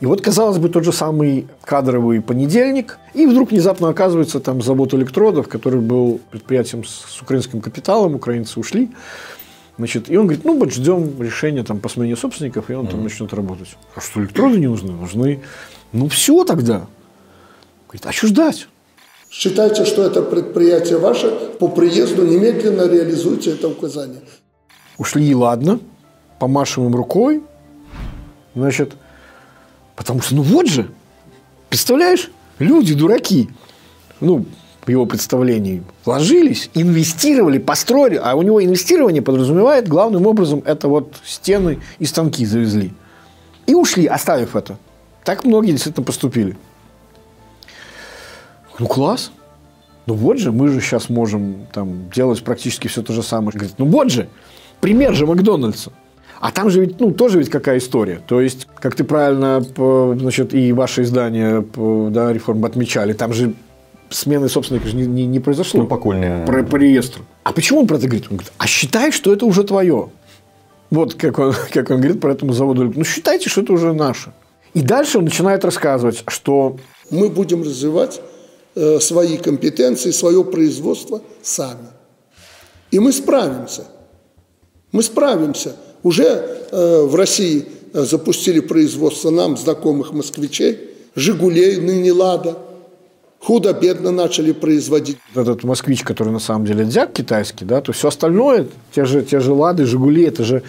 И 0.00 0.06
вот, 0.06 0.20
казалось 0.20 0.58
бы, 0.58 0.68
тот 0.68 0.84
же 0.84 0.92
самый 0.92 1.46
кадровый 1.64 2.20
понедельник, 2.20 2.98
и 3.14 3.26
вдруг 3.26 3.50
внезапно 3.50 3.88
оказывается 3.88 4.40
там 4.40 4.62
завод 4.62 4.92
электродов, 4.94 5.48
который 5.48 5.80
был 5.80 6.20
предприятием 6.30 6.84
с 6.84 7.06
с 7.16 7.22
украинским 7.22 7.60
капиталом, 7.60 8.14
украинцы 8.14 8.60
ушли, 8.60 8.90
Значит, 9.78 10.08
и 10.08 10.16
он 10.16 10.26
говорит, 10.26 10.44
ну 10.44 10.58
вот 10.58 10.72
ждем 10.72 11.20
решения 11.20 11.62
там, 11.62 11.80
по 11.80 11.88
смене 11.88 12.16
собственников, 12.16 12.70
и 12.70 12.74
он 12.74 12.86
там 12.86 13.02
начнет 13.02 13.32
работать. 13.34 13.76
А 13.94 14.00
что, 14.00 14.20
электроды 14.20 14.58
не 14.58 14.68
нужны? 14.68 14.92
Нужны. 14.92 15.42
Ну 15.92 16.08
все 16.08 16.44
тогда. 16.44 16.86
Говорит, 17.86 18.06
а 18.06 18.12
что 18.12 18.28
ждать? 18.28 18.68
Считайте, 19.38 19.84
что 19.84 20.02
это 20.02 20.22
предприятие 20.22 20.96
ваше, 20.96 21.28
по 21.60 21.68
приезду 21.68 22.24
немедленно 22.24 22.88
реализуйте 22.88 23.50
это 23.50 23.68
указание. 23.68 24.22
Ушли, 24.96 25.28
и 25.28 25.34
ладно, 25.34 25.78
помашем 26.38 26.86
им 26.86 26.96
рукой, 26.96 27.42
значит, 28.54 28.94
потому 29.94 30.22
что, 30.22 30.36
ну 30.36 30.40
вот 30.40 30.68
же, 30.68 30.88
представляешь, 31.68 32.30
люди 32.58 32.94
дураки, 32.94 33.50
ну, 34.20 34.46
в 34.86 34.88
его 34.88 35.04
представлении, 35.04 35.82
вложились, 36.06 36.70
инвестировали, 36.72 37.58
построили, 37.58 38.16
а 38.16 38.36
у 38.36 38.42
него 38.42 38.64
инвестирование 38.64 39.20
подразумевает 39.20 39.86
главным 39.86 40.26
образом 40.26 40.62
это 40.64 40.88
вот 40.88 41.14
стены 41.26 41.80
и 41.98 42.06
станки 42.06 42.46
завезли. 42.46 42.94
И 43.66 43.74
ушли, 43.74 44.06
оставив 44.06 44.56
это. 44.56 44.78
Так 45.26 45.44
многие 45.44 45.72
действительно 45.72 46.06
поступили. 46.06 46.56
Ну, 48.78 48.86
класс. 48.86 49.30
Ну 50.06 50.14
вот 50.14 50.38
же, 50.38 50.52
мы 50.52 50.68
же 50.68 50.80
сейчас 50.80 51.08
можем 51.08 51.66
там 51.72 52.10
делать 52.14 52.42
практически 52.44 52.88
все 52.88 53.02
то 53.02 53.12
же 53.12 53.22
самое. 53.22 53.52
Говорит, 53.52 53.74
ну 53.78 53.86
вот 53.86 54.10
же, 54.10 54.28
пример 54.80 55.14
же 55.14 55.26
Макдональдса. 55.26 55.90
А 56.40 56.52
там 56.52 56.70
же 56.70 56.80
ведь, 56.80 57.00
ну, 57.00 57.12
тоже 57.12 57.38
ведь 57.38 57.48
какая 57.48 57.78
история. 57.78 58.20
То 58.26 58.40
есть, 58.40 58.68
как 58.78 58.94
ты 58.94 59.04
правильно, 59.04 59.62
значит, 60.18 60.54
и 60.54 60.70
ваше 60.72 61.02
издание, 61.02 61.64
да, 62.10 62.32
реформ 62.32 62.64
отмечали, 62.64 63.14
там 63.14 63.32
же 63.32 63.54
смены 64.10 64.48
собственника 64.48 64.86
же 64.86 64.96
не, 64.96 65.06
не- 65.06 65.26
не 65.26 65.40
произошло. 65.40 65.80
Ну, 65.80 65.86
пакуль 65.88 66.16
не- 66.20 66.44
Про- 66.46 66.62
по 66.62 66.76
реестру. 66.76 67.24
А 67.42 67.52
почему 67.52 67.80
он 67.80 67.86
про 67.86 67.96
это 67.96 68.06
говорит? 68.06 68.26
Он 68.30 68.36
говорит, 68.36 68.52
а 68.58 68.66
считай, 68.66 69.10
что 69.12 69.32
это 69.32 69.46
уже 69.46 69.64
твое. 69.64 70.10
Вот 70.90 71.14
как 71.14 71.38
он, 71.38 71.54
как 71.72 71.90
он 71.90 71.96
говорит 71.96 72.20
про 72.20 72.32
этому 72.32 72.52
заводу. 72.52 72.92
Ну, 72.94 73.02
считайте, 73.02 73.48
что 73.48 73.62
это 73.62 73.72
уже 73.72 73.92
наше. 73.94 74.32
И 74.74 74.82
дальше 74.82 75.18
он 75.18 75.24
начинает 75.24 75.64
рассказывать, 75.64 76.22
что 76.28 76.76
Мы 77.10 77.30
будем 77.30 77.62
развивать 77.62 78.20
свои 79.00 79.38
компетенции, 79.38 80.10
свое 80.10 80.44
производство 80.44 81.22
сами. 81.42 81.88
И 82.90 82.98
мы 82.98 83.12
справимся. 83.12 83.84
Мы 84.92 85.02
справимся. 85.02 85.76
Уже 86.02 86.24
э, 86.24 87.02
в 87.02 87.14
России 87.14 87.66
э, 87.92 88.02
запустили 88.02 88.60
производство 88.60 89.30
нам 89.30 89.56
знакомых 89.56 90.12
москвичей, 90.12 90.78
«Жигулей», 91.14 91.78
ныне 91.78 92.12
«Лада». 92.12 92.56
Худо-бедно 93.40 94.10
начали 94.10 94.52
производить. 94.52 95.18
этот 95.34 95.62
москвич, 95.62 96.02
который 96.02 96.32
на 96.32 96.38
самом 96.38 96.64
деле 96.66 96.84
дяк 96.84 97.12
китайский, 97.12 97.64
да, 97.64 97.80
то 97.80 97.92
все 97.92 98.08
остальное, 98.08 98.66
те 98.94 99.04
же, 99.04 99.22
те 99.22 99.40
же 99.40 99.52
Лады, 99.52 99.84
Жигули, 99.84 100.24
это 100.24 100.42
же 100.42 100.62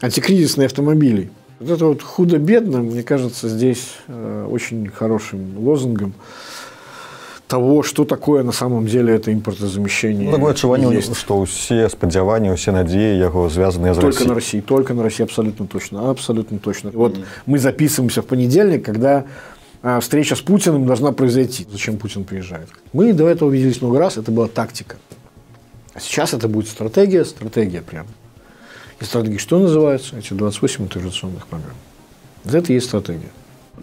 антикризисные 0.00 0.66
автомобили. 0.66 1.30
Вот 1.60 1.70
это 1.70 1.86
вот 1.86 2.02
худо-бедно, 2.02 2.78
мне 2.78 3.02
кажется, 3.02 3.48
здесь 3.48 3.92
э, 4.08 4.46
очень 4.50 4.88
хорошим 4.88 5.58
лозунгом 5.58 6.14
того, 7.49 7.83
что 7.83 8.05
такое 8.05 8.43
на 8.43 8.51
самом 8.51 8.87
деле 8.87 9.13
это 9.13 9.31
импортозамещение. 9.31 10.29
Ну, 10.29 10.35
такое 10.35 10.51
адчуванне 10.51 10.93
есть. 10.95 11.15
што 11.15 11.45
ўсе 11.45 11.89
спадзяванні 11.89 12.51
усе 12.51 12.71
надзеі 12.71 13.17
яго 13.17 13.49
звязаныя 13.49 13.93
з 13.93 14.01
Только 14.01 14.23
Расіяй. 14.23 14.27
на 14.27 14.35
России, 14.35 14.61
только 14.61 14.93
на 14.93 15.03
России, 15.03 15.23
абсолютно 15.23 15.67
точно, 15.67 16.09
абсолютно 16.09 16.57
точно. 16.59 16.91
Вот 16.93 17.17
мы 17.45 17.59
записываемся 17.59 18.21
в 18.21 18.25
понедельник, 18.25 18.83
когда 18.83 19.25
а, 19.83 19.99
встреча 19.99 20.35
с 20.35 20.41
Путиным 20.41 20.87
должна 20.87 21.11
произойти. 21.11 21.67
Зачем 21.71 21.97
Путин 21.97 22.23
приезжает? 22.23 22.69
Мы 22.93 23.13
до 23.13 23.27
этого 23.29 23.51
виделись 23.51 23.81
много 23.81 23.99
раз, 23.99 24.17
это 24.17 24.31
была 24.31 24.47
тактика. 24.47 24.97
А 25.93 25.99
сейчас 25.99 26.33
это 26.33 26.47
будет 26.47 26.67
стратегия, 26.67 27.23
стратегия 27.23 27.81
прям. 27.81 28.07
И 28.99 29.05
стратегия 29.05 29.37
что 29.37 29.59
называется? 29.59 30.17
Эти 30.17 30.33
28 30.33 30.85
интеграционных 30.85 31.45
программ. 31.47 31.75
Вот 32.43 32.55
это 32.55 32.71
и 32.71 32.75
есть 32.75 32.87
стратегия. 32.87 33.29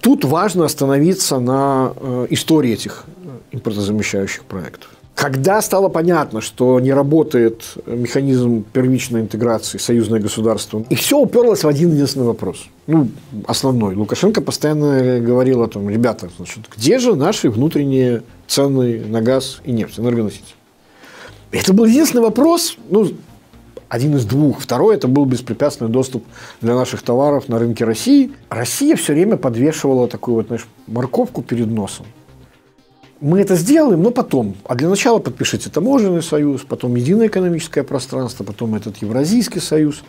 Тут 0.01 0.25
важно 0.25 0.65
остановиться 0.65 1.39
на 1.39 1.93
э, 1.97 2.27
истории 2.31 2.73
этих 2.73 3.05
э, 3.25 3.36
импортозамещающих 3.52 4.44
проектов. 4.44 4.90
Когда 5.16 5.64
стало 5.64 5.90
понятно, 5.90 6.42
что 6.42 6.80
не 6.80 6.94
работает 6.94 7.64
механизм 7.88 8.64
первичной 8.72 9.22
интеграции 9.22 9.80
союзное 9.80 10.20
государство, 10.20 10.86
и 10.92 10.96
все 10.96 11.18
уперлось 11.18 11.64
в 11.64 11.68
один 11.68 11.92
единственный 11.92 12.28
вопрос. 12.28 12.68
Ну, 12.86 13.10
основной. 13.48 13.96
Лукашенко 13.96 14.42
постоянно 14.42 15.20
говорил 15.20 15.64
о 15.64 15.68
том, 15.68 15.90
ребята, 15.90 16.30
значит, 16.38 16.66
где 16.76 17.00
же 17.00 17.16
наши 17.16 17.50
внутренние 17.50 18.22
цены 18.48 19.04
на 19.06 19.24
газ 19.24 19.62
и 19.66 19.72
нефть, 19.72 20.00
энергоносители? 20.00 20.54
Это 21.52 21.74
был 21.74 21.86
единственный 21.86 22.22
вопрос, 22.22 22.78
ну, 22.88 23.08
один 23.90 24.16
из 24.18 24.26
двух. 24.26 24.60
Второй– 24.60 24.96
это 24.98 25.08
был 25.08 25.26
беспрепятственный 25.26 25.90
доступ 25.90 26.24
для 26.62 26.76
наших 26.76 27.02
товаров 27.02 27.48
на 27.48 27.58
рынке 27.58 27.86
России. 27.86 28.34
Россия 28.50 28.96
все 28.96 29.14
время 29.14 29.38
подвешивала 29.38 30.08
такую 30.08 30.36
вот, 30.36 30.48
знаешь, 30.48 30.68
морковку 30.86 31.42
перед 31.42 31.68
носом. 31.68 32.06
Мы 33.20 33.42
это 33.42 33.56
сделаем, 33.56 34.04
но 34.04 34.12
потом. 34.12 34.56
А 34.66 34.76
для 34.76 34.90
начала 34.90 35.20
подпишите 35.20 35.70
таможенный 35.70 36.22
союз, 36.22 36.62
потом 36.62 36.96
единое 36.96 37.28
экономическое 37.28 37.84
пространство, 37.84 38.44
потом 38.44 38.76
этот 38.76 38.98
Евразийский 38.98 39.60
союз. 39.60 40.04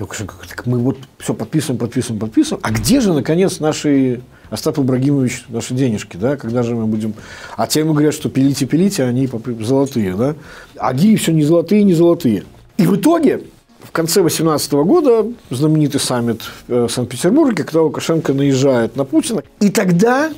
Я 0.00 0.06
говорит, 0.06 0.30
так 0.48 0.64
мы 0.66 0.78
вот 0.78 0.96
все 1.18 1.34
подписываем, 1.34 1.78
подписываем, 1.78 2.20
подписываем. 2.20 2.62
А 2.64 2.70
где 2.70 3.00
же, 3.00 3.12
наконец, 3.12 3.58
наши, 3.58 4.22
Остап 4.48 4.78
Ибрагимович, 4.78 5.46
наши 5.48 5.74
денежки, 5.74 6.16
да? 6.16 6.36
Когда 6.36 6.62
же 6.62 6.76
мы 6.76 6.86
будем... 6.86 7.14
А 7.56 7.66
те 7.66 7.80
ему 7.80 7.92
говорят, 7.92 8.14
что 8.14 8.30
пилите, 8.30 8.64
пилите, 8.64 9.02
они 9.02 9.28
золотые, 9.60 10.14
да? 10.14 10.36
А 10.76 10.94
ги 10.94 11.16
все 11.16 11.32
не 11.32 11.42
золотые, 11.42 11.82
не 11.82 11.94
золотые. 11.94 12.44
И 12.76 12.86
в 12.86 12.96
итоге 12.96 13.42
в 13.82 13.90
конце 13.90 14.20
2018 14.20 14.72
года 14.72 15.26
знаменитый 15.50 16.00
саммит 16.00 16.42
э, 16.68 16.86
в 16.86 16.90
Санкт-Петербурге, 16.90 17.64
когда 17.64 17.82
Лукашенко 17.82 18.32
наезжает 18.32 18.96
на 18.96 19.04
Путина. 19.04 19.42
И 19.60 19.70
тогда 19.70 20.30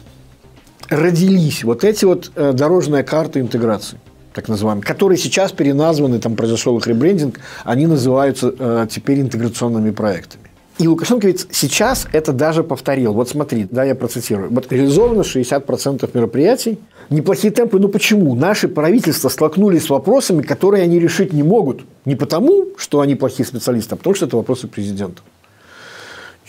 родились 0.91 1.65
вот 1.65 1.85
эти 1.85 2.05
вот 2.05 2.33
э, 2.35 2.53
дорожные 2.53 3.05
карты 3.05 3.41
интеграции, 3.41 3.99
так 4.35 4.49
называемые, 4.49 4.85
которые 4.85 5.17
сейчас 5.17 5.53
переназваны, 5.53 6.19
там 6.19 6.37
произошел 6.37 6.77
их 6.79 6.87
ребрендинг, 6.87 7.41
они 7.65 7.87
называются 7.87 8.53
э, 8.59 8.87
теперь 8.91 9.21
интеграционными 9.21 9.91
проектами. 9.93 10.51
И 10.79 10.89
Лукашенко 10.89 11.27
ведь 11.27 11.47
сейчас 11.51 12.09
это 12.11 12.33
даже 12.33 12.65
повторил. 12.65 13.13
Вот 13.13 13.29
смотри, 13.29 13.69
да, 13.71 13.85
я 13.85 13.95
процитирую. 13.95 14.51
Вот 14.51 14.73
реализовано 14.73 15.21
60% 15.21 16.09
мероприятий. 16.15 16.79
Неплохие 17.11 17.53
темпы. 17.53 17.79
Ну 17.79 17.89
почему? 17.89 18.35
Наши 18.35 18.67
правительства 18.67 19.29
столкнулись 19.29 19.85
с 19.85 19.91
вопросами, 19.91 20.41
которые 20.41 20.85
они 20.85 20.99
решить 20.99 21.35
не 21.35 21.43
могут. 21.43 21.83
Не 22.07 22.17
потому, 22.17 22.69
что 22.79 23.01
они 23.01 23.15
плохие 23.15 23.47
специалисты, 23.47 23.95
а 23.95 23.99
потому 23.99 24.15
что 24.15 24.25
это 24.25 24.39
вопросы 24.39 24.69
президента. 24.69 25.21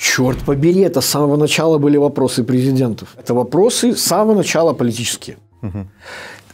Черт 0.02 0.40
побери, 0.40 0.82
это 0.82 1.00
с 1.00 1.06
самого 1.06 1.38
начала 1.38 1.78
были 1.78 1.98
вопросы 1.98 2.44
президентов. 2.44 3.16
Это 3.20 3.36
вопросы 3.36 3.96
с 3.96 4.02
самого 4.02 4.36
начала 4.36 4.74
политические. 4.74 5.38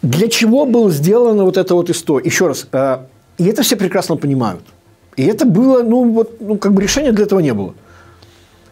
Для 0.02 0.28
чего 0.28 0.66
была 0.66 0.90
сделана 0.90 1.46
вот 1.46 1.56
эта 1.56 1.74
вот 1.74 1.90
история? 1.90 2.26
Еще 2.26 2.48
раз, 2.48 2.68
э, 2.74 2.98
и 3.38 3.46
это 3.46 3.64
все 3.64 3.78
прекрасно 3.78 4.18
понимают. 4.18 4.64
И 5.16 5.24
это 5.24 5.46
было, 5.46 5.82
ну, 5.82 6.12
вот, 6.12 6.42
ну, 6.42 6.58
как 6.58 6.74
бы 6.74 6.82
решения 6.82 7.14
для 7.14 7.24
этого 7.24 7.40
не 7.40 7.54
было. 7.54 7.74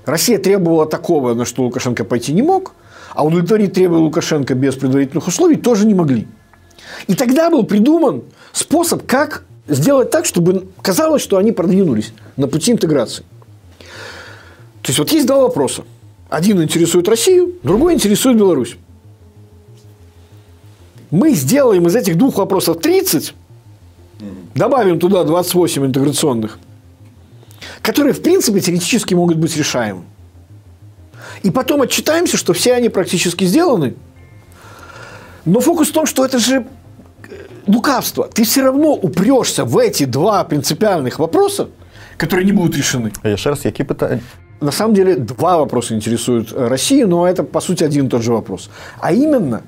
Россия 0.06 0.38
требовала 0.40 0.86
такого, 0.86 1.34
на 1.34 1.46
что 1.46 1.64
Лукашенко 1.64 2.04
пойти 2.04 2.34
не 2.34 2.44
мог, 2.44 2.74
а 3.14 3.26
удовлетворить 3.26 3.74
требования 3.74 4.04
Лукашенко 4.04 4.56
без 4.56 4.76
предварительных 4.76 5.28
условий 5.28 5.56
тоже 5.56 5.88
не 5.88 5.96
могли. 5.96 6.28
И 7.08 7.16
тогда 7.16 7.50
был 7.50 7.64
придуман 7.64 8.24
способ, 8.52 9.08
как 9.08 9.46
сделать 9.70 10.12
так, 10.12 10.26
чтобы 10.26 10.68
казалось, 10.82 11.22
что 11.22 11.38
они 11.38 11.54
продвинулись 11.54 12.14
на 12.36 12.48
пути 12.48 12.74
интеграции. 12.74 13.24
То 14.86 14.92
есть 14.92 15.00
вот 15.00 15.12
есть 15.12 15.26
два 15.26 15.40
вопроса. 15.40 15.84
Один 16.30 16.62
интересует 16.62 17.08
Россию, 17.08 17.56
другой 17.64 17.96
интересует 17.96 18.38
Беларусь. 18.38 18.76
Мы 21.10 21.34
сделаем 21.34 21.88
из 21.88 21.96
этих 21.96 22.20
двух 22.20 22.38
вопросов 22.38 22.80
30, 22.82 23.34
добавим 24.54 25.00
туда 25.00 25.24
28 25.24 25.88
интеграционных, 25.88 26.60
которые, 27.82 28.14
в 28.14 28.22
принципе, 28.22 28.60
теоретически 28.60 29.16
могут 29.16 29.38
быть 29.38 29.58
решаемы. 29.58 30.04
И 31.42 31.50
потом 31.50 31.82
отчитаемся, 31.82 32.38
что 32.38 32.54
все 32.54 32.74
они 32.76 32.90
практически 32.90 33.44
сделаны. 33.44 33.96
Но 35.46 35.62
фокус 35.62 35.90
в 35.90 35.94
том, 35.94 36.06
что 36.06 36.24
это 36.24 36.38
же 36.38 36.68
лукавство. 37.66 38.28
Ты 38.28 38.44
все 38.44 38.62
равно 38.62 38.94
упрешься 38.94 39.66
в 39.66 39.80
эти 39.80 40.06
два 40.06 40.44
принципиальных 40.44 41.18
вопроса, 41.18 41.70
которые 42.18 42.46
не 42.46 42.52
будут 42.52 42.78
решены. 42.78 43.12
Еще 43.24 43.50
раз, 43.50 43.62
какие 43.62 43.86
питания? 43.88 44.22
На 44.62 44.72
самом 44.72 44.94
деле 44.94 45.16
два 45.16 45.58
вопроса 45.58 45.96
интересуют 45.96 46.54
Россию, 46.54 47.08
но 47.08 47.28
это 47.28 47.44
по 47.44 47.60
сути 47.60 47.84
один 47.84 48.08
и 48.08 48.10
тот 48.10 48.22
же 48.22 48.32
вопрос. 48.32 48.70
А 49.00 49.12
именно, 49.12 49.64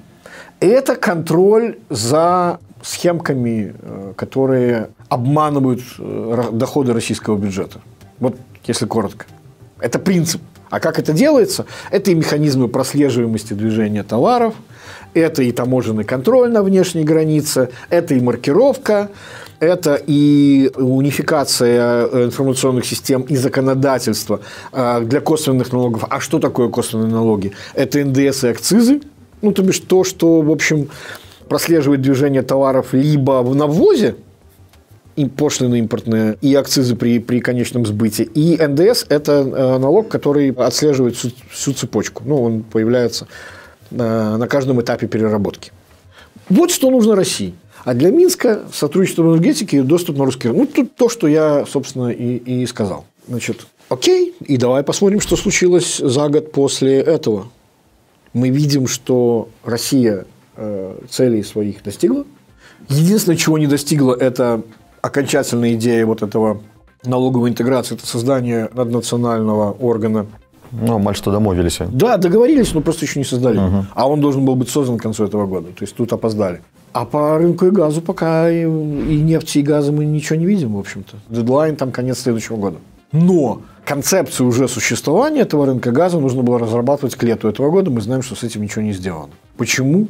это 0.59 0.95
контроль 0.95 1.77
за 1.89 2.59
схемками, 2.81 3.75
э, 3.79 4.13
которые 4.15 4.89
обманывают 5.09 5.81
э, 5.99 6.49
доходы 6.51 6.93
российского 6.93 7.37
бюджета. 7.37 7.79
Вот 8.19 8.37
если 8.65 8.85
коротко. 8.85 9.25
Это 9.79 9.99
принцип. 9.99 10.41
А 10.69 10.79
как 10.79 10.99
это 10.99 11.13
делается? 11.13 11.65
Это 11.91 12.11
и 12.11 12.15
механизмы 12.15 12.67
прослеживаемости 12.67 13.53
движения 13.53 14.03
товаров– 14.03 14.53
это 15.13 15.43
и 15.43 15.51
таможенный 15.51 16.03
контроль 16.03 16.51
на 16.51 16.63
внешней 16.63 17.03
границе, 17.03 17.69
это 17.89 18.13
и 18.13 18.19
маркировка, 18.19 19.09
это 19.59 20.01
и 20.05 20.71
унификация 20.75 22.07
э, 22.07 22.25
информационных 22.25 22.85
систем 22.85 23.21
и 23.21 23.35
законодательства 23.35 24.39
э, 24.71 25.01
для 25.01 25.19
косвенных 25.21 25.71
налогов. 25.71 26.05
А 26.09 26.19
что 26.19 26.39
такое 26.39 26.69
косвенные 26.69 27.11
налоги? 27.11 27.53
Это 27.73 28.03
НДС 28.03 28.43
и 28.43 28.47
акцизы, 28.49 29.01
ну, 29.41 29.51
то 29.51 29.63
бишь 29.63 29.79
то, 29.79 30.03
что, 30.03 30.41
в 30.41 30.51
общем, 30.51 30.89
прослеживает 31.49 32.01
движение 32.01 32.41
товаров 32.41 32.93
либо 32.93 33.41
на 33.43 33.67
ввозе, 33.67 34.15
и 35.15 35.25
пошлины 35.25 35.79
импортные, 35.79 36.37
и 36.41 36.53
акцизы 36.53 36.95
при, 36.95 37.17
при 37.17 37.39
конечном 37.39 37.87
сбытии. 37.87 38.23
И 38.35 38.55
НДС– 38.61 39.05
это 39.09 39.31
э, 39.31 39.77
налог, 39.79 40.09
который 40.09 40.51
отслеживает 40.51 41.15
всю, 41.15 41.31
всю 41.49 41.73
цепочку. 41.73 42.21
Ну, 42.23 42.43
он 42.43 42.63
появляется 42.63 43.27
на 43.89 44.47
каждом 44.49 44.81
этапе 44.81 45.07
переработки. 45.07 45.71
Вот 46.49 46.71
что 46.71 46.91
нужно 46.91 47.15
России. 47.15 47.53
А 47.83 47.93
для 47.93 48.11
Минска 48.11 48.63
сотрудничество 48.73 49.23
в 49.23 49.27
энергетике 49.27 49.77
и 49.77 49.81
доступ 49.81 50.17
на 50.17 50.25
русский 50.25 50.49
рынок. 50.49 50.69
Ну, 50.69 50.83
тут 50.83 50.95
то, 50.95 51.09
что 51.09 51.27
я, 51.27 51.65
собственно, 51.65 52.09
и, 52.09 52.37
и 52.37 52.65
сказал. 52.65 53.05
Значит, 53.27 53.67
окей, 53.89 54.35
и 54.39 54.57
давай 54.57 54.83
посмотрим, 54.83 55.19
что 55.19 55.35
случилось 55.35 55.97
за 55.97 56.29
год 56.29 56.51
после 56.51 56.99
этого. 56.99 57.47
Мы 58.33 58.49
видим, 58.49 58.87
что 58.87 59.49
Россия 59.63 60.25
э, 60.55 60.99
целей 61.09 61.43
своих 61.43 61.83
достигла. 61.83 62.25
Единственное, 62.89 63.37
чего 63.37 63.57
не 63.57 63.67
достигла, 63.67 64.15
это 64.15 64.63
окончательная 65.01 65.73
идея 65.73 66.05
вот 66.05 66.21
этого 66.21 66.61
налоговой 67.03 67.49
интеграции, 67.49 67.95
это 67.95 68.05
создание 68.05 68.69
наднационального 68.73 69.71
органа 69.71 70.27
ну, 70.71 70.99
маль 70.99 71.15
что 71.15 71.31
домовились. 71.31 71.79
Да, 71.91 72.17
договорились, 72.17 72.73
но 72.73 72.81
просто 72.81 73.05
еще 73.05 73.19
не 73.19 73.25
создали. 73.25 73.57
Угу. 73.57 73.85
А 73.93 74.07
он 74.07 74.21
должен 74.21 74.45
был 74.45 74.55
быть 74.55 74.69
создан 74.69 74.97
к 74.97 75.01
концу 75.01 75.25
этого 75.25 75.45
года. 75.45 75.67
То 75.67 75.83
есть 75.83 75.95
тут 75.95 76.13
опоздали. 76.13 76.61
А 76.93 77.05
по 77.05 77.37
рынку 77.37 77.67
и 77.67 77.71
газу 77.71 78.01
пока 78.01 78.49
и, 78.49 78.63
и 78.63 79.21
нефти, 79.21 79.59
и 79.59 79.61
газа 79.61 79.91
мы 79.91 80.05
ничего 80.05 80.39
не 80.39 80.45
видим, 80.45 80.75
в 80.75 80.79
общем-то. 80.79 81.17
Дедлайн 81.29 81.75
там 81.75 81.91
конец 81.91 82.19
следующего 82.19 82.57
года. 82.57 82.77
Но 83.11 83.61
концепцию 83.85 84.47
уже 84.47 84.67
существования 84.67 85.41
этого 85.41 85.65
рынка 85.65 85.91
газа 85.91 86.19
нужно 86.19 86.43
было 86.43 86.59
разрабатывать 86.59 87.15
к 87.15 87.23
лету 87.23 87.47
этого 87.47 87.69
года. 87.71 87.91
Мы 87.91 88.01
знаем, 88.01 88.21
что 88.21 88.35
с 88.35 88.43
этим 88.43 88.63
ничего 88.63 88.81
не 88.81 88.93
сделано. 88.93 89.29
Почему? 89.57 90.07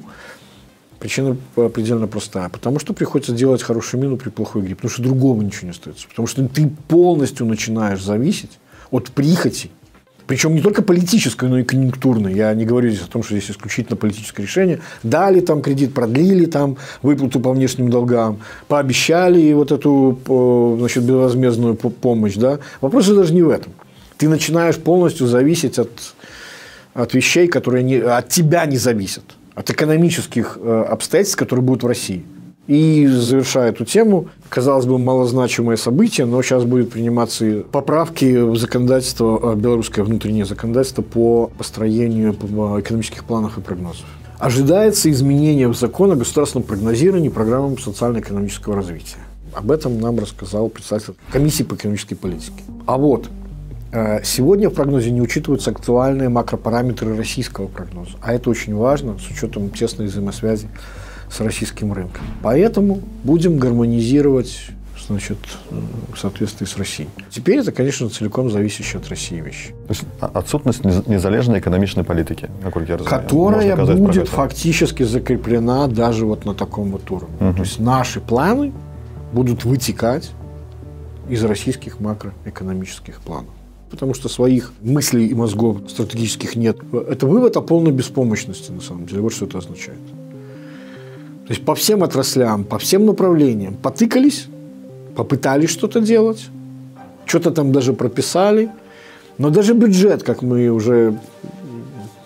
Причина 1.00 1.38
предельно 1.56 2.08
простая. 2.08 2.50
Потому 2.50 2.80
что 2.80 2.94
приходится 2.94 3.34
делать 3.34 3.62
хорошую 3.62 4.02
мину 4.02 4.18
при 4.18 4.30
плохой 4.30 4.64
игре. 4.64 4.76
Потому 4.76 4.92
что 4.92 5.04
другого 5.04 5.42
ничего 5.42 5.66
не 5.66 5.72
остается. 5.72 6.08
Потому 6.08 6.28
что 6.28 6.48
ты 6.48 6.72
полностью 6.88 7.46
начинаешь 7.46 8.04
зависеть 8.04 8.58
от 8.90 9.12
прихоти 9.12 9.70
причем 10.28 10.54
не 10.54 10.62
только 10.62 10.82
политическое, 10.82 11.48
но 11.48 11.60
и 11.60 11.64
конъюнктурное. 11.64 12.34
Я 12.34 12.54
не 12.54 12.66
говорю 12.66 12.90
здесь 12.90 13.04
о 13.04 13.10
том, 13.10 13.24
что 13.24 13.36
здесь 13.36 13.50
исключительно 13.50 13.96
политическое 13.96 14.44
решение. 14.44 14.82
Дали 15.02 15.40
там 15.40 15.62
кредит, 15.62 15.94
продлили 15.94 16.46
там 16.46 16.76
выплату 17.02 17.40
по 17.40 17.52
внешним 17.54 17.90
долгам, 17.90 18.40
пообещали 18.68 19.54
вот 19.54 19.72
эту 19.72 20.20
значит, 20.80 21.04
безвозмездную 21.04 21.76
помощь. 21.76 22.36
Да? 22.36 22.60
Вопрос 22.82 23.06
же 23.06 23.16
даже 23.16 23.34
не 23.34 23.42
в 23.42 23.50
этом. 23.50 23.72
Ты 24.18 24.28
начинаешь 24.28 24.76
полностью 24.76 25.28
зависеть 25.28 25.80
от, 25.80 25.92
от 26.94 27.14
вещей, 27.14 27.48
которые 27.48 27.84
не, 27.84 27.96
от 27.96 28.28
тебя 28.28 28.66
не 28.66 28.78
зависят, 28.78 29.24
от 29.56 29.70
экономических 29.70 30.58
э, 30.62 30.86
обстоятельств, 30.90 31.38
которые 31.38 31.64
будут 31.64 31.84
в 31.84 31.88
России. 31.88 32.26
И 32.68 33.08
завершая 33.08 33.70
эту 33.70 33.86
тему, 33.86 34.28
казалось 34.50 34.86
бы, 34.86 35.00
малозначимое 35.00 35.78
событие, 35.78 36.26
но 36.26 36.42
сейчас 36.42 36.66
будет 36.66 36.92
приниматься 36.92 37.64
поправки 37.72 38.42
в 38.42 38.58
законодательство, 38.58 39.54
э, 39.54 39.56
белорусское 39.56 40.04
внутреннее 40.04 40.46
законодательство 40.46 41.02
по 41.02 41.50
построению 41.58 42.34
экономических 42.34 43.24
планов 43.24 43.58
и 43.58 43.62
прогнозов. 43.62 44.06
Ожидается 44.38 45.10
изменение 45.10 45.70
в 45.70 45.76
закон 45.76 46.12
о 46.12 46.16
государственном 46.16 46.68
прогнозировании 46.68 47.30
программам 47.30 47.78
социально-экономического 47.78 48.76
развития. 48.76 49.18
Об 49.54 49.72
этом 49.72 50.00
нам 50.02 50.20
рассказал 50.20 50.68
представитель 50.68 51.16
комиссии 51.32 51.64
по 51.64 51.76
экономической 51.76 52.16
политике. 52.16 52.62
А 52.86 52.98
вот 52.98 53.30
э, 53.94 54.22
Сегодня 54.26 54.70
в 54.70 54.74
прогнозе 54.74 55.10
не 55.12 55.22
учитываются 55.22 55.72
актуальные 55.72 56.28
макропараметры 56.28 57.16
российского 57.16 57.68
прогноза. 57.68 58.12
А 58.22 58.34
это 58.34 58.50
очень 58.50 58.76
важно 58.76 59.18
с 59.18 59.32
учетом 59.32 59.70
тесной 59.70 60.08
взаимосвязи 60.08 60.68
с 61.32 61.40
российским 61.42 61.94
рынком. 61.94 62.24
Поэтому 62.42 63.02
будем 63.24 63.58
гармонизировать 63.58 64.72
значит, 65.08 65.38
в 66.14 66.18
соответствии 66.18 66.66
с 66.66 66.78
Россией. 66.78 67.10
Теперь 67.30 67.60
это, 67.60 67.72
конечно, 67.72 68.10
целиком 68.10 68.50
зависящая 68.50 69.02
от 69.02 69.08
России 69.10 69.40
вещь. 69.40 69.70
То 69.88 69.94
есть 69.94 70.04
отсутность 70.20 70.84
незалежной 70.84 71.60
экономичной 71.60 72.04
политики, 72.04 72.50
насколько 72.64 72.92
я 72.92 72.98
разумею. 72.98 73.20
Которая 73.20 73.98
будет 73.98 74.28
фактически 74.28 75.04
закреплена 75.04 75.88
даже 75.88 76.26
вот 76.26 76.46
на 76.46 76.54
таком 76.54 76.92
вот 76.92 77.10
уровне. 77.10 77.36
Угу. 77.40 77.54
То 77.54 77.64
есть 77.64 77.80
наши 77.80 78.20
планы 78.20 78.74
будут 79.32 79.66
вытекать 79.66 80.32
из 81.30 81.44
российских 81.44 82.00
макроэкономических 82.00 83.20
планов. 83.22 83.54
Потому 83.90 84.14
что 84.14 84.28
своих 84.28 84.74
мыслей 84.82 85.28
и 85.28 85.34
мозгов 85.34 85.78
стратегических 85.90 86.56
нет. 86.58 86.78
Это 86.92 87.26
вывод 87.26 87.56
о 87.56 87.62
полной 87.62 87.92
беспомощности, 87.92 88.72
на 88.72 88.82
самом 88.82 89.06
деле. 89.06 89.22
Вот 89.22 89.34
что 89.34 89.46
это 89.46 89.60
означает. 89.60 90.00
То 91.48 91.54
есть 91.54 91.64
по 91.64 91.76
всем 91.76 92.04
отраслям, 92.04 92.66
по 92.66 92.78
всем 92.78 93.06
направлениям 93.06 93.76
потыкались, 93.76 94.48
попытались 95.16 95.70
что-то 95.70 96.02
делать, 96.02 96.50
что-то 97.26 97.52
там 97.52 97.72
даже 97.72 97.94
прописали. 97.94 98.70
Но 99.38 99.50
даже 99.50 99.74
бюджет, 99.74 100.24
как 100.24 100.42
мы 100.42 100.68
уже 100.68 101.18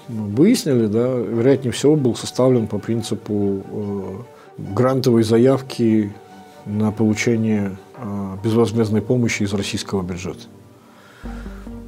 выяснили, 0.08 0.88
да, 0.88 1.08
вероятнее 1.08 1.72
всего 1.72 1.96
был 1.96 2.16
составлен 2.16 2.66
по 2.66 2.80
принципу 2.80 3.64
э, 3.70 4.64
грантовой 4.74 5.22
заявки 5.22 6.12
на 6.66 6.92
получение 6.92 7.78
э, 7.98 8.38
безвозмездной 8.44 9.04
помощи 9.04 9.44
из 9.44 9.54
российского 9.54 10.02
бюджета. 10.02 10.46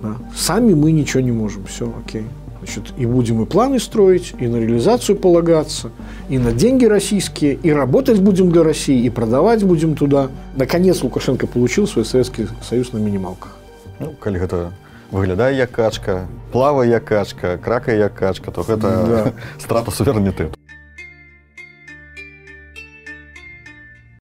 Да. 0.04 0.18
Сами 0.36 0.76
мы 0.76 0.92
ничего 0.92 1.22
не 1.22 1.32
можем, 1.32 1.66
все 1.66 1.92
окей. 2.06 2.26
Значит, 2.64 2.94
и 2.98 3.06
будем 3.06 3.44
и 3.44 3.46
планы 3.46 3.78
строить, 3.78 4.34
и 4.40 4.48
на 4.48 4.56
реализацию 4.56 5.18
полагаться, 5.18 5.92
и 6.30 6.38
на 6.38 6.54
деньги 6.54 6.86
российские, 6.86 7.56
и 7.56 7.72
работать 7.72 8.22
будем 8.22 8.52
для 8.52 8.64
России, 8.64 9.04
и 9.04 9.10
продавать 9.10 9.66
будем 9.66 9.96
туда. 9.96 10.30
Наконец 10.56 11.04
Лукашенко 11.04 11.46
получил 11.46 11.88
свой 11.88 12.06
Советский 12.06 12.48
Союз 12.62 12.94
на 12.94 13.00
минималках. 13.00 13.58
Ну, 14.00 14.16
калі 14.18 14.40
гэта 14.40 14.72
выглядае 15.12 15.58
як 15.58 15.72
качка, 15.72 16.28
плавае 16.54 16.90
як 16.90 17.04
качка, 17.04 17.58
кракае 17.58 18.00
як 18.00 18.16
качка, 18.16 18.52
то 18.52 18.64
гэта 18.64 18.88
да. 18.88 19.34
страта 19.60 19.92
суверэнітэту. 19.92 20.56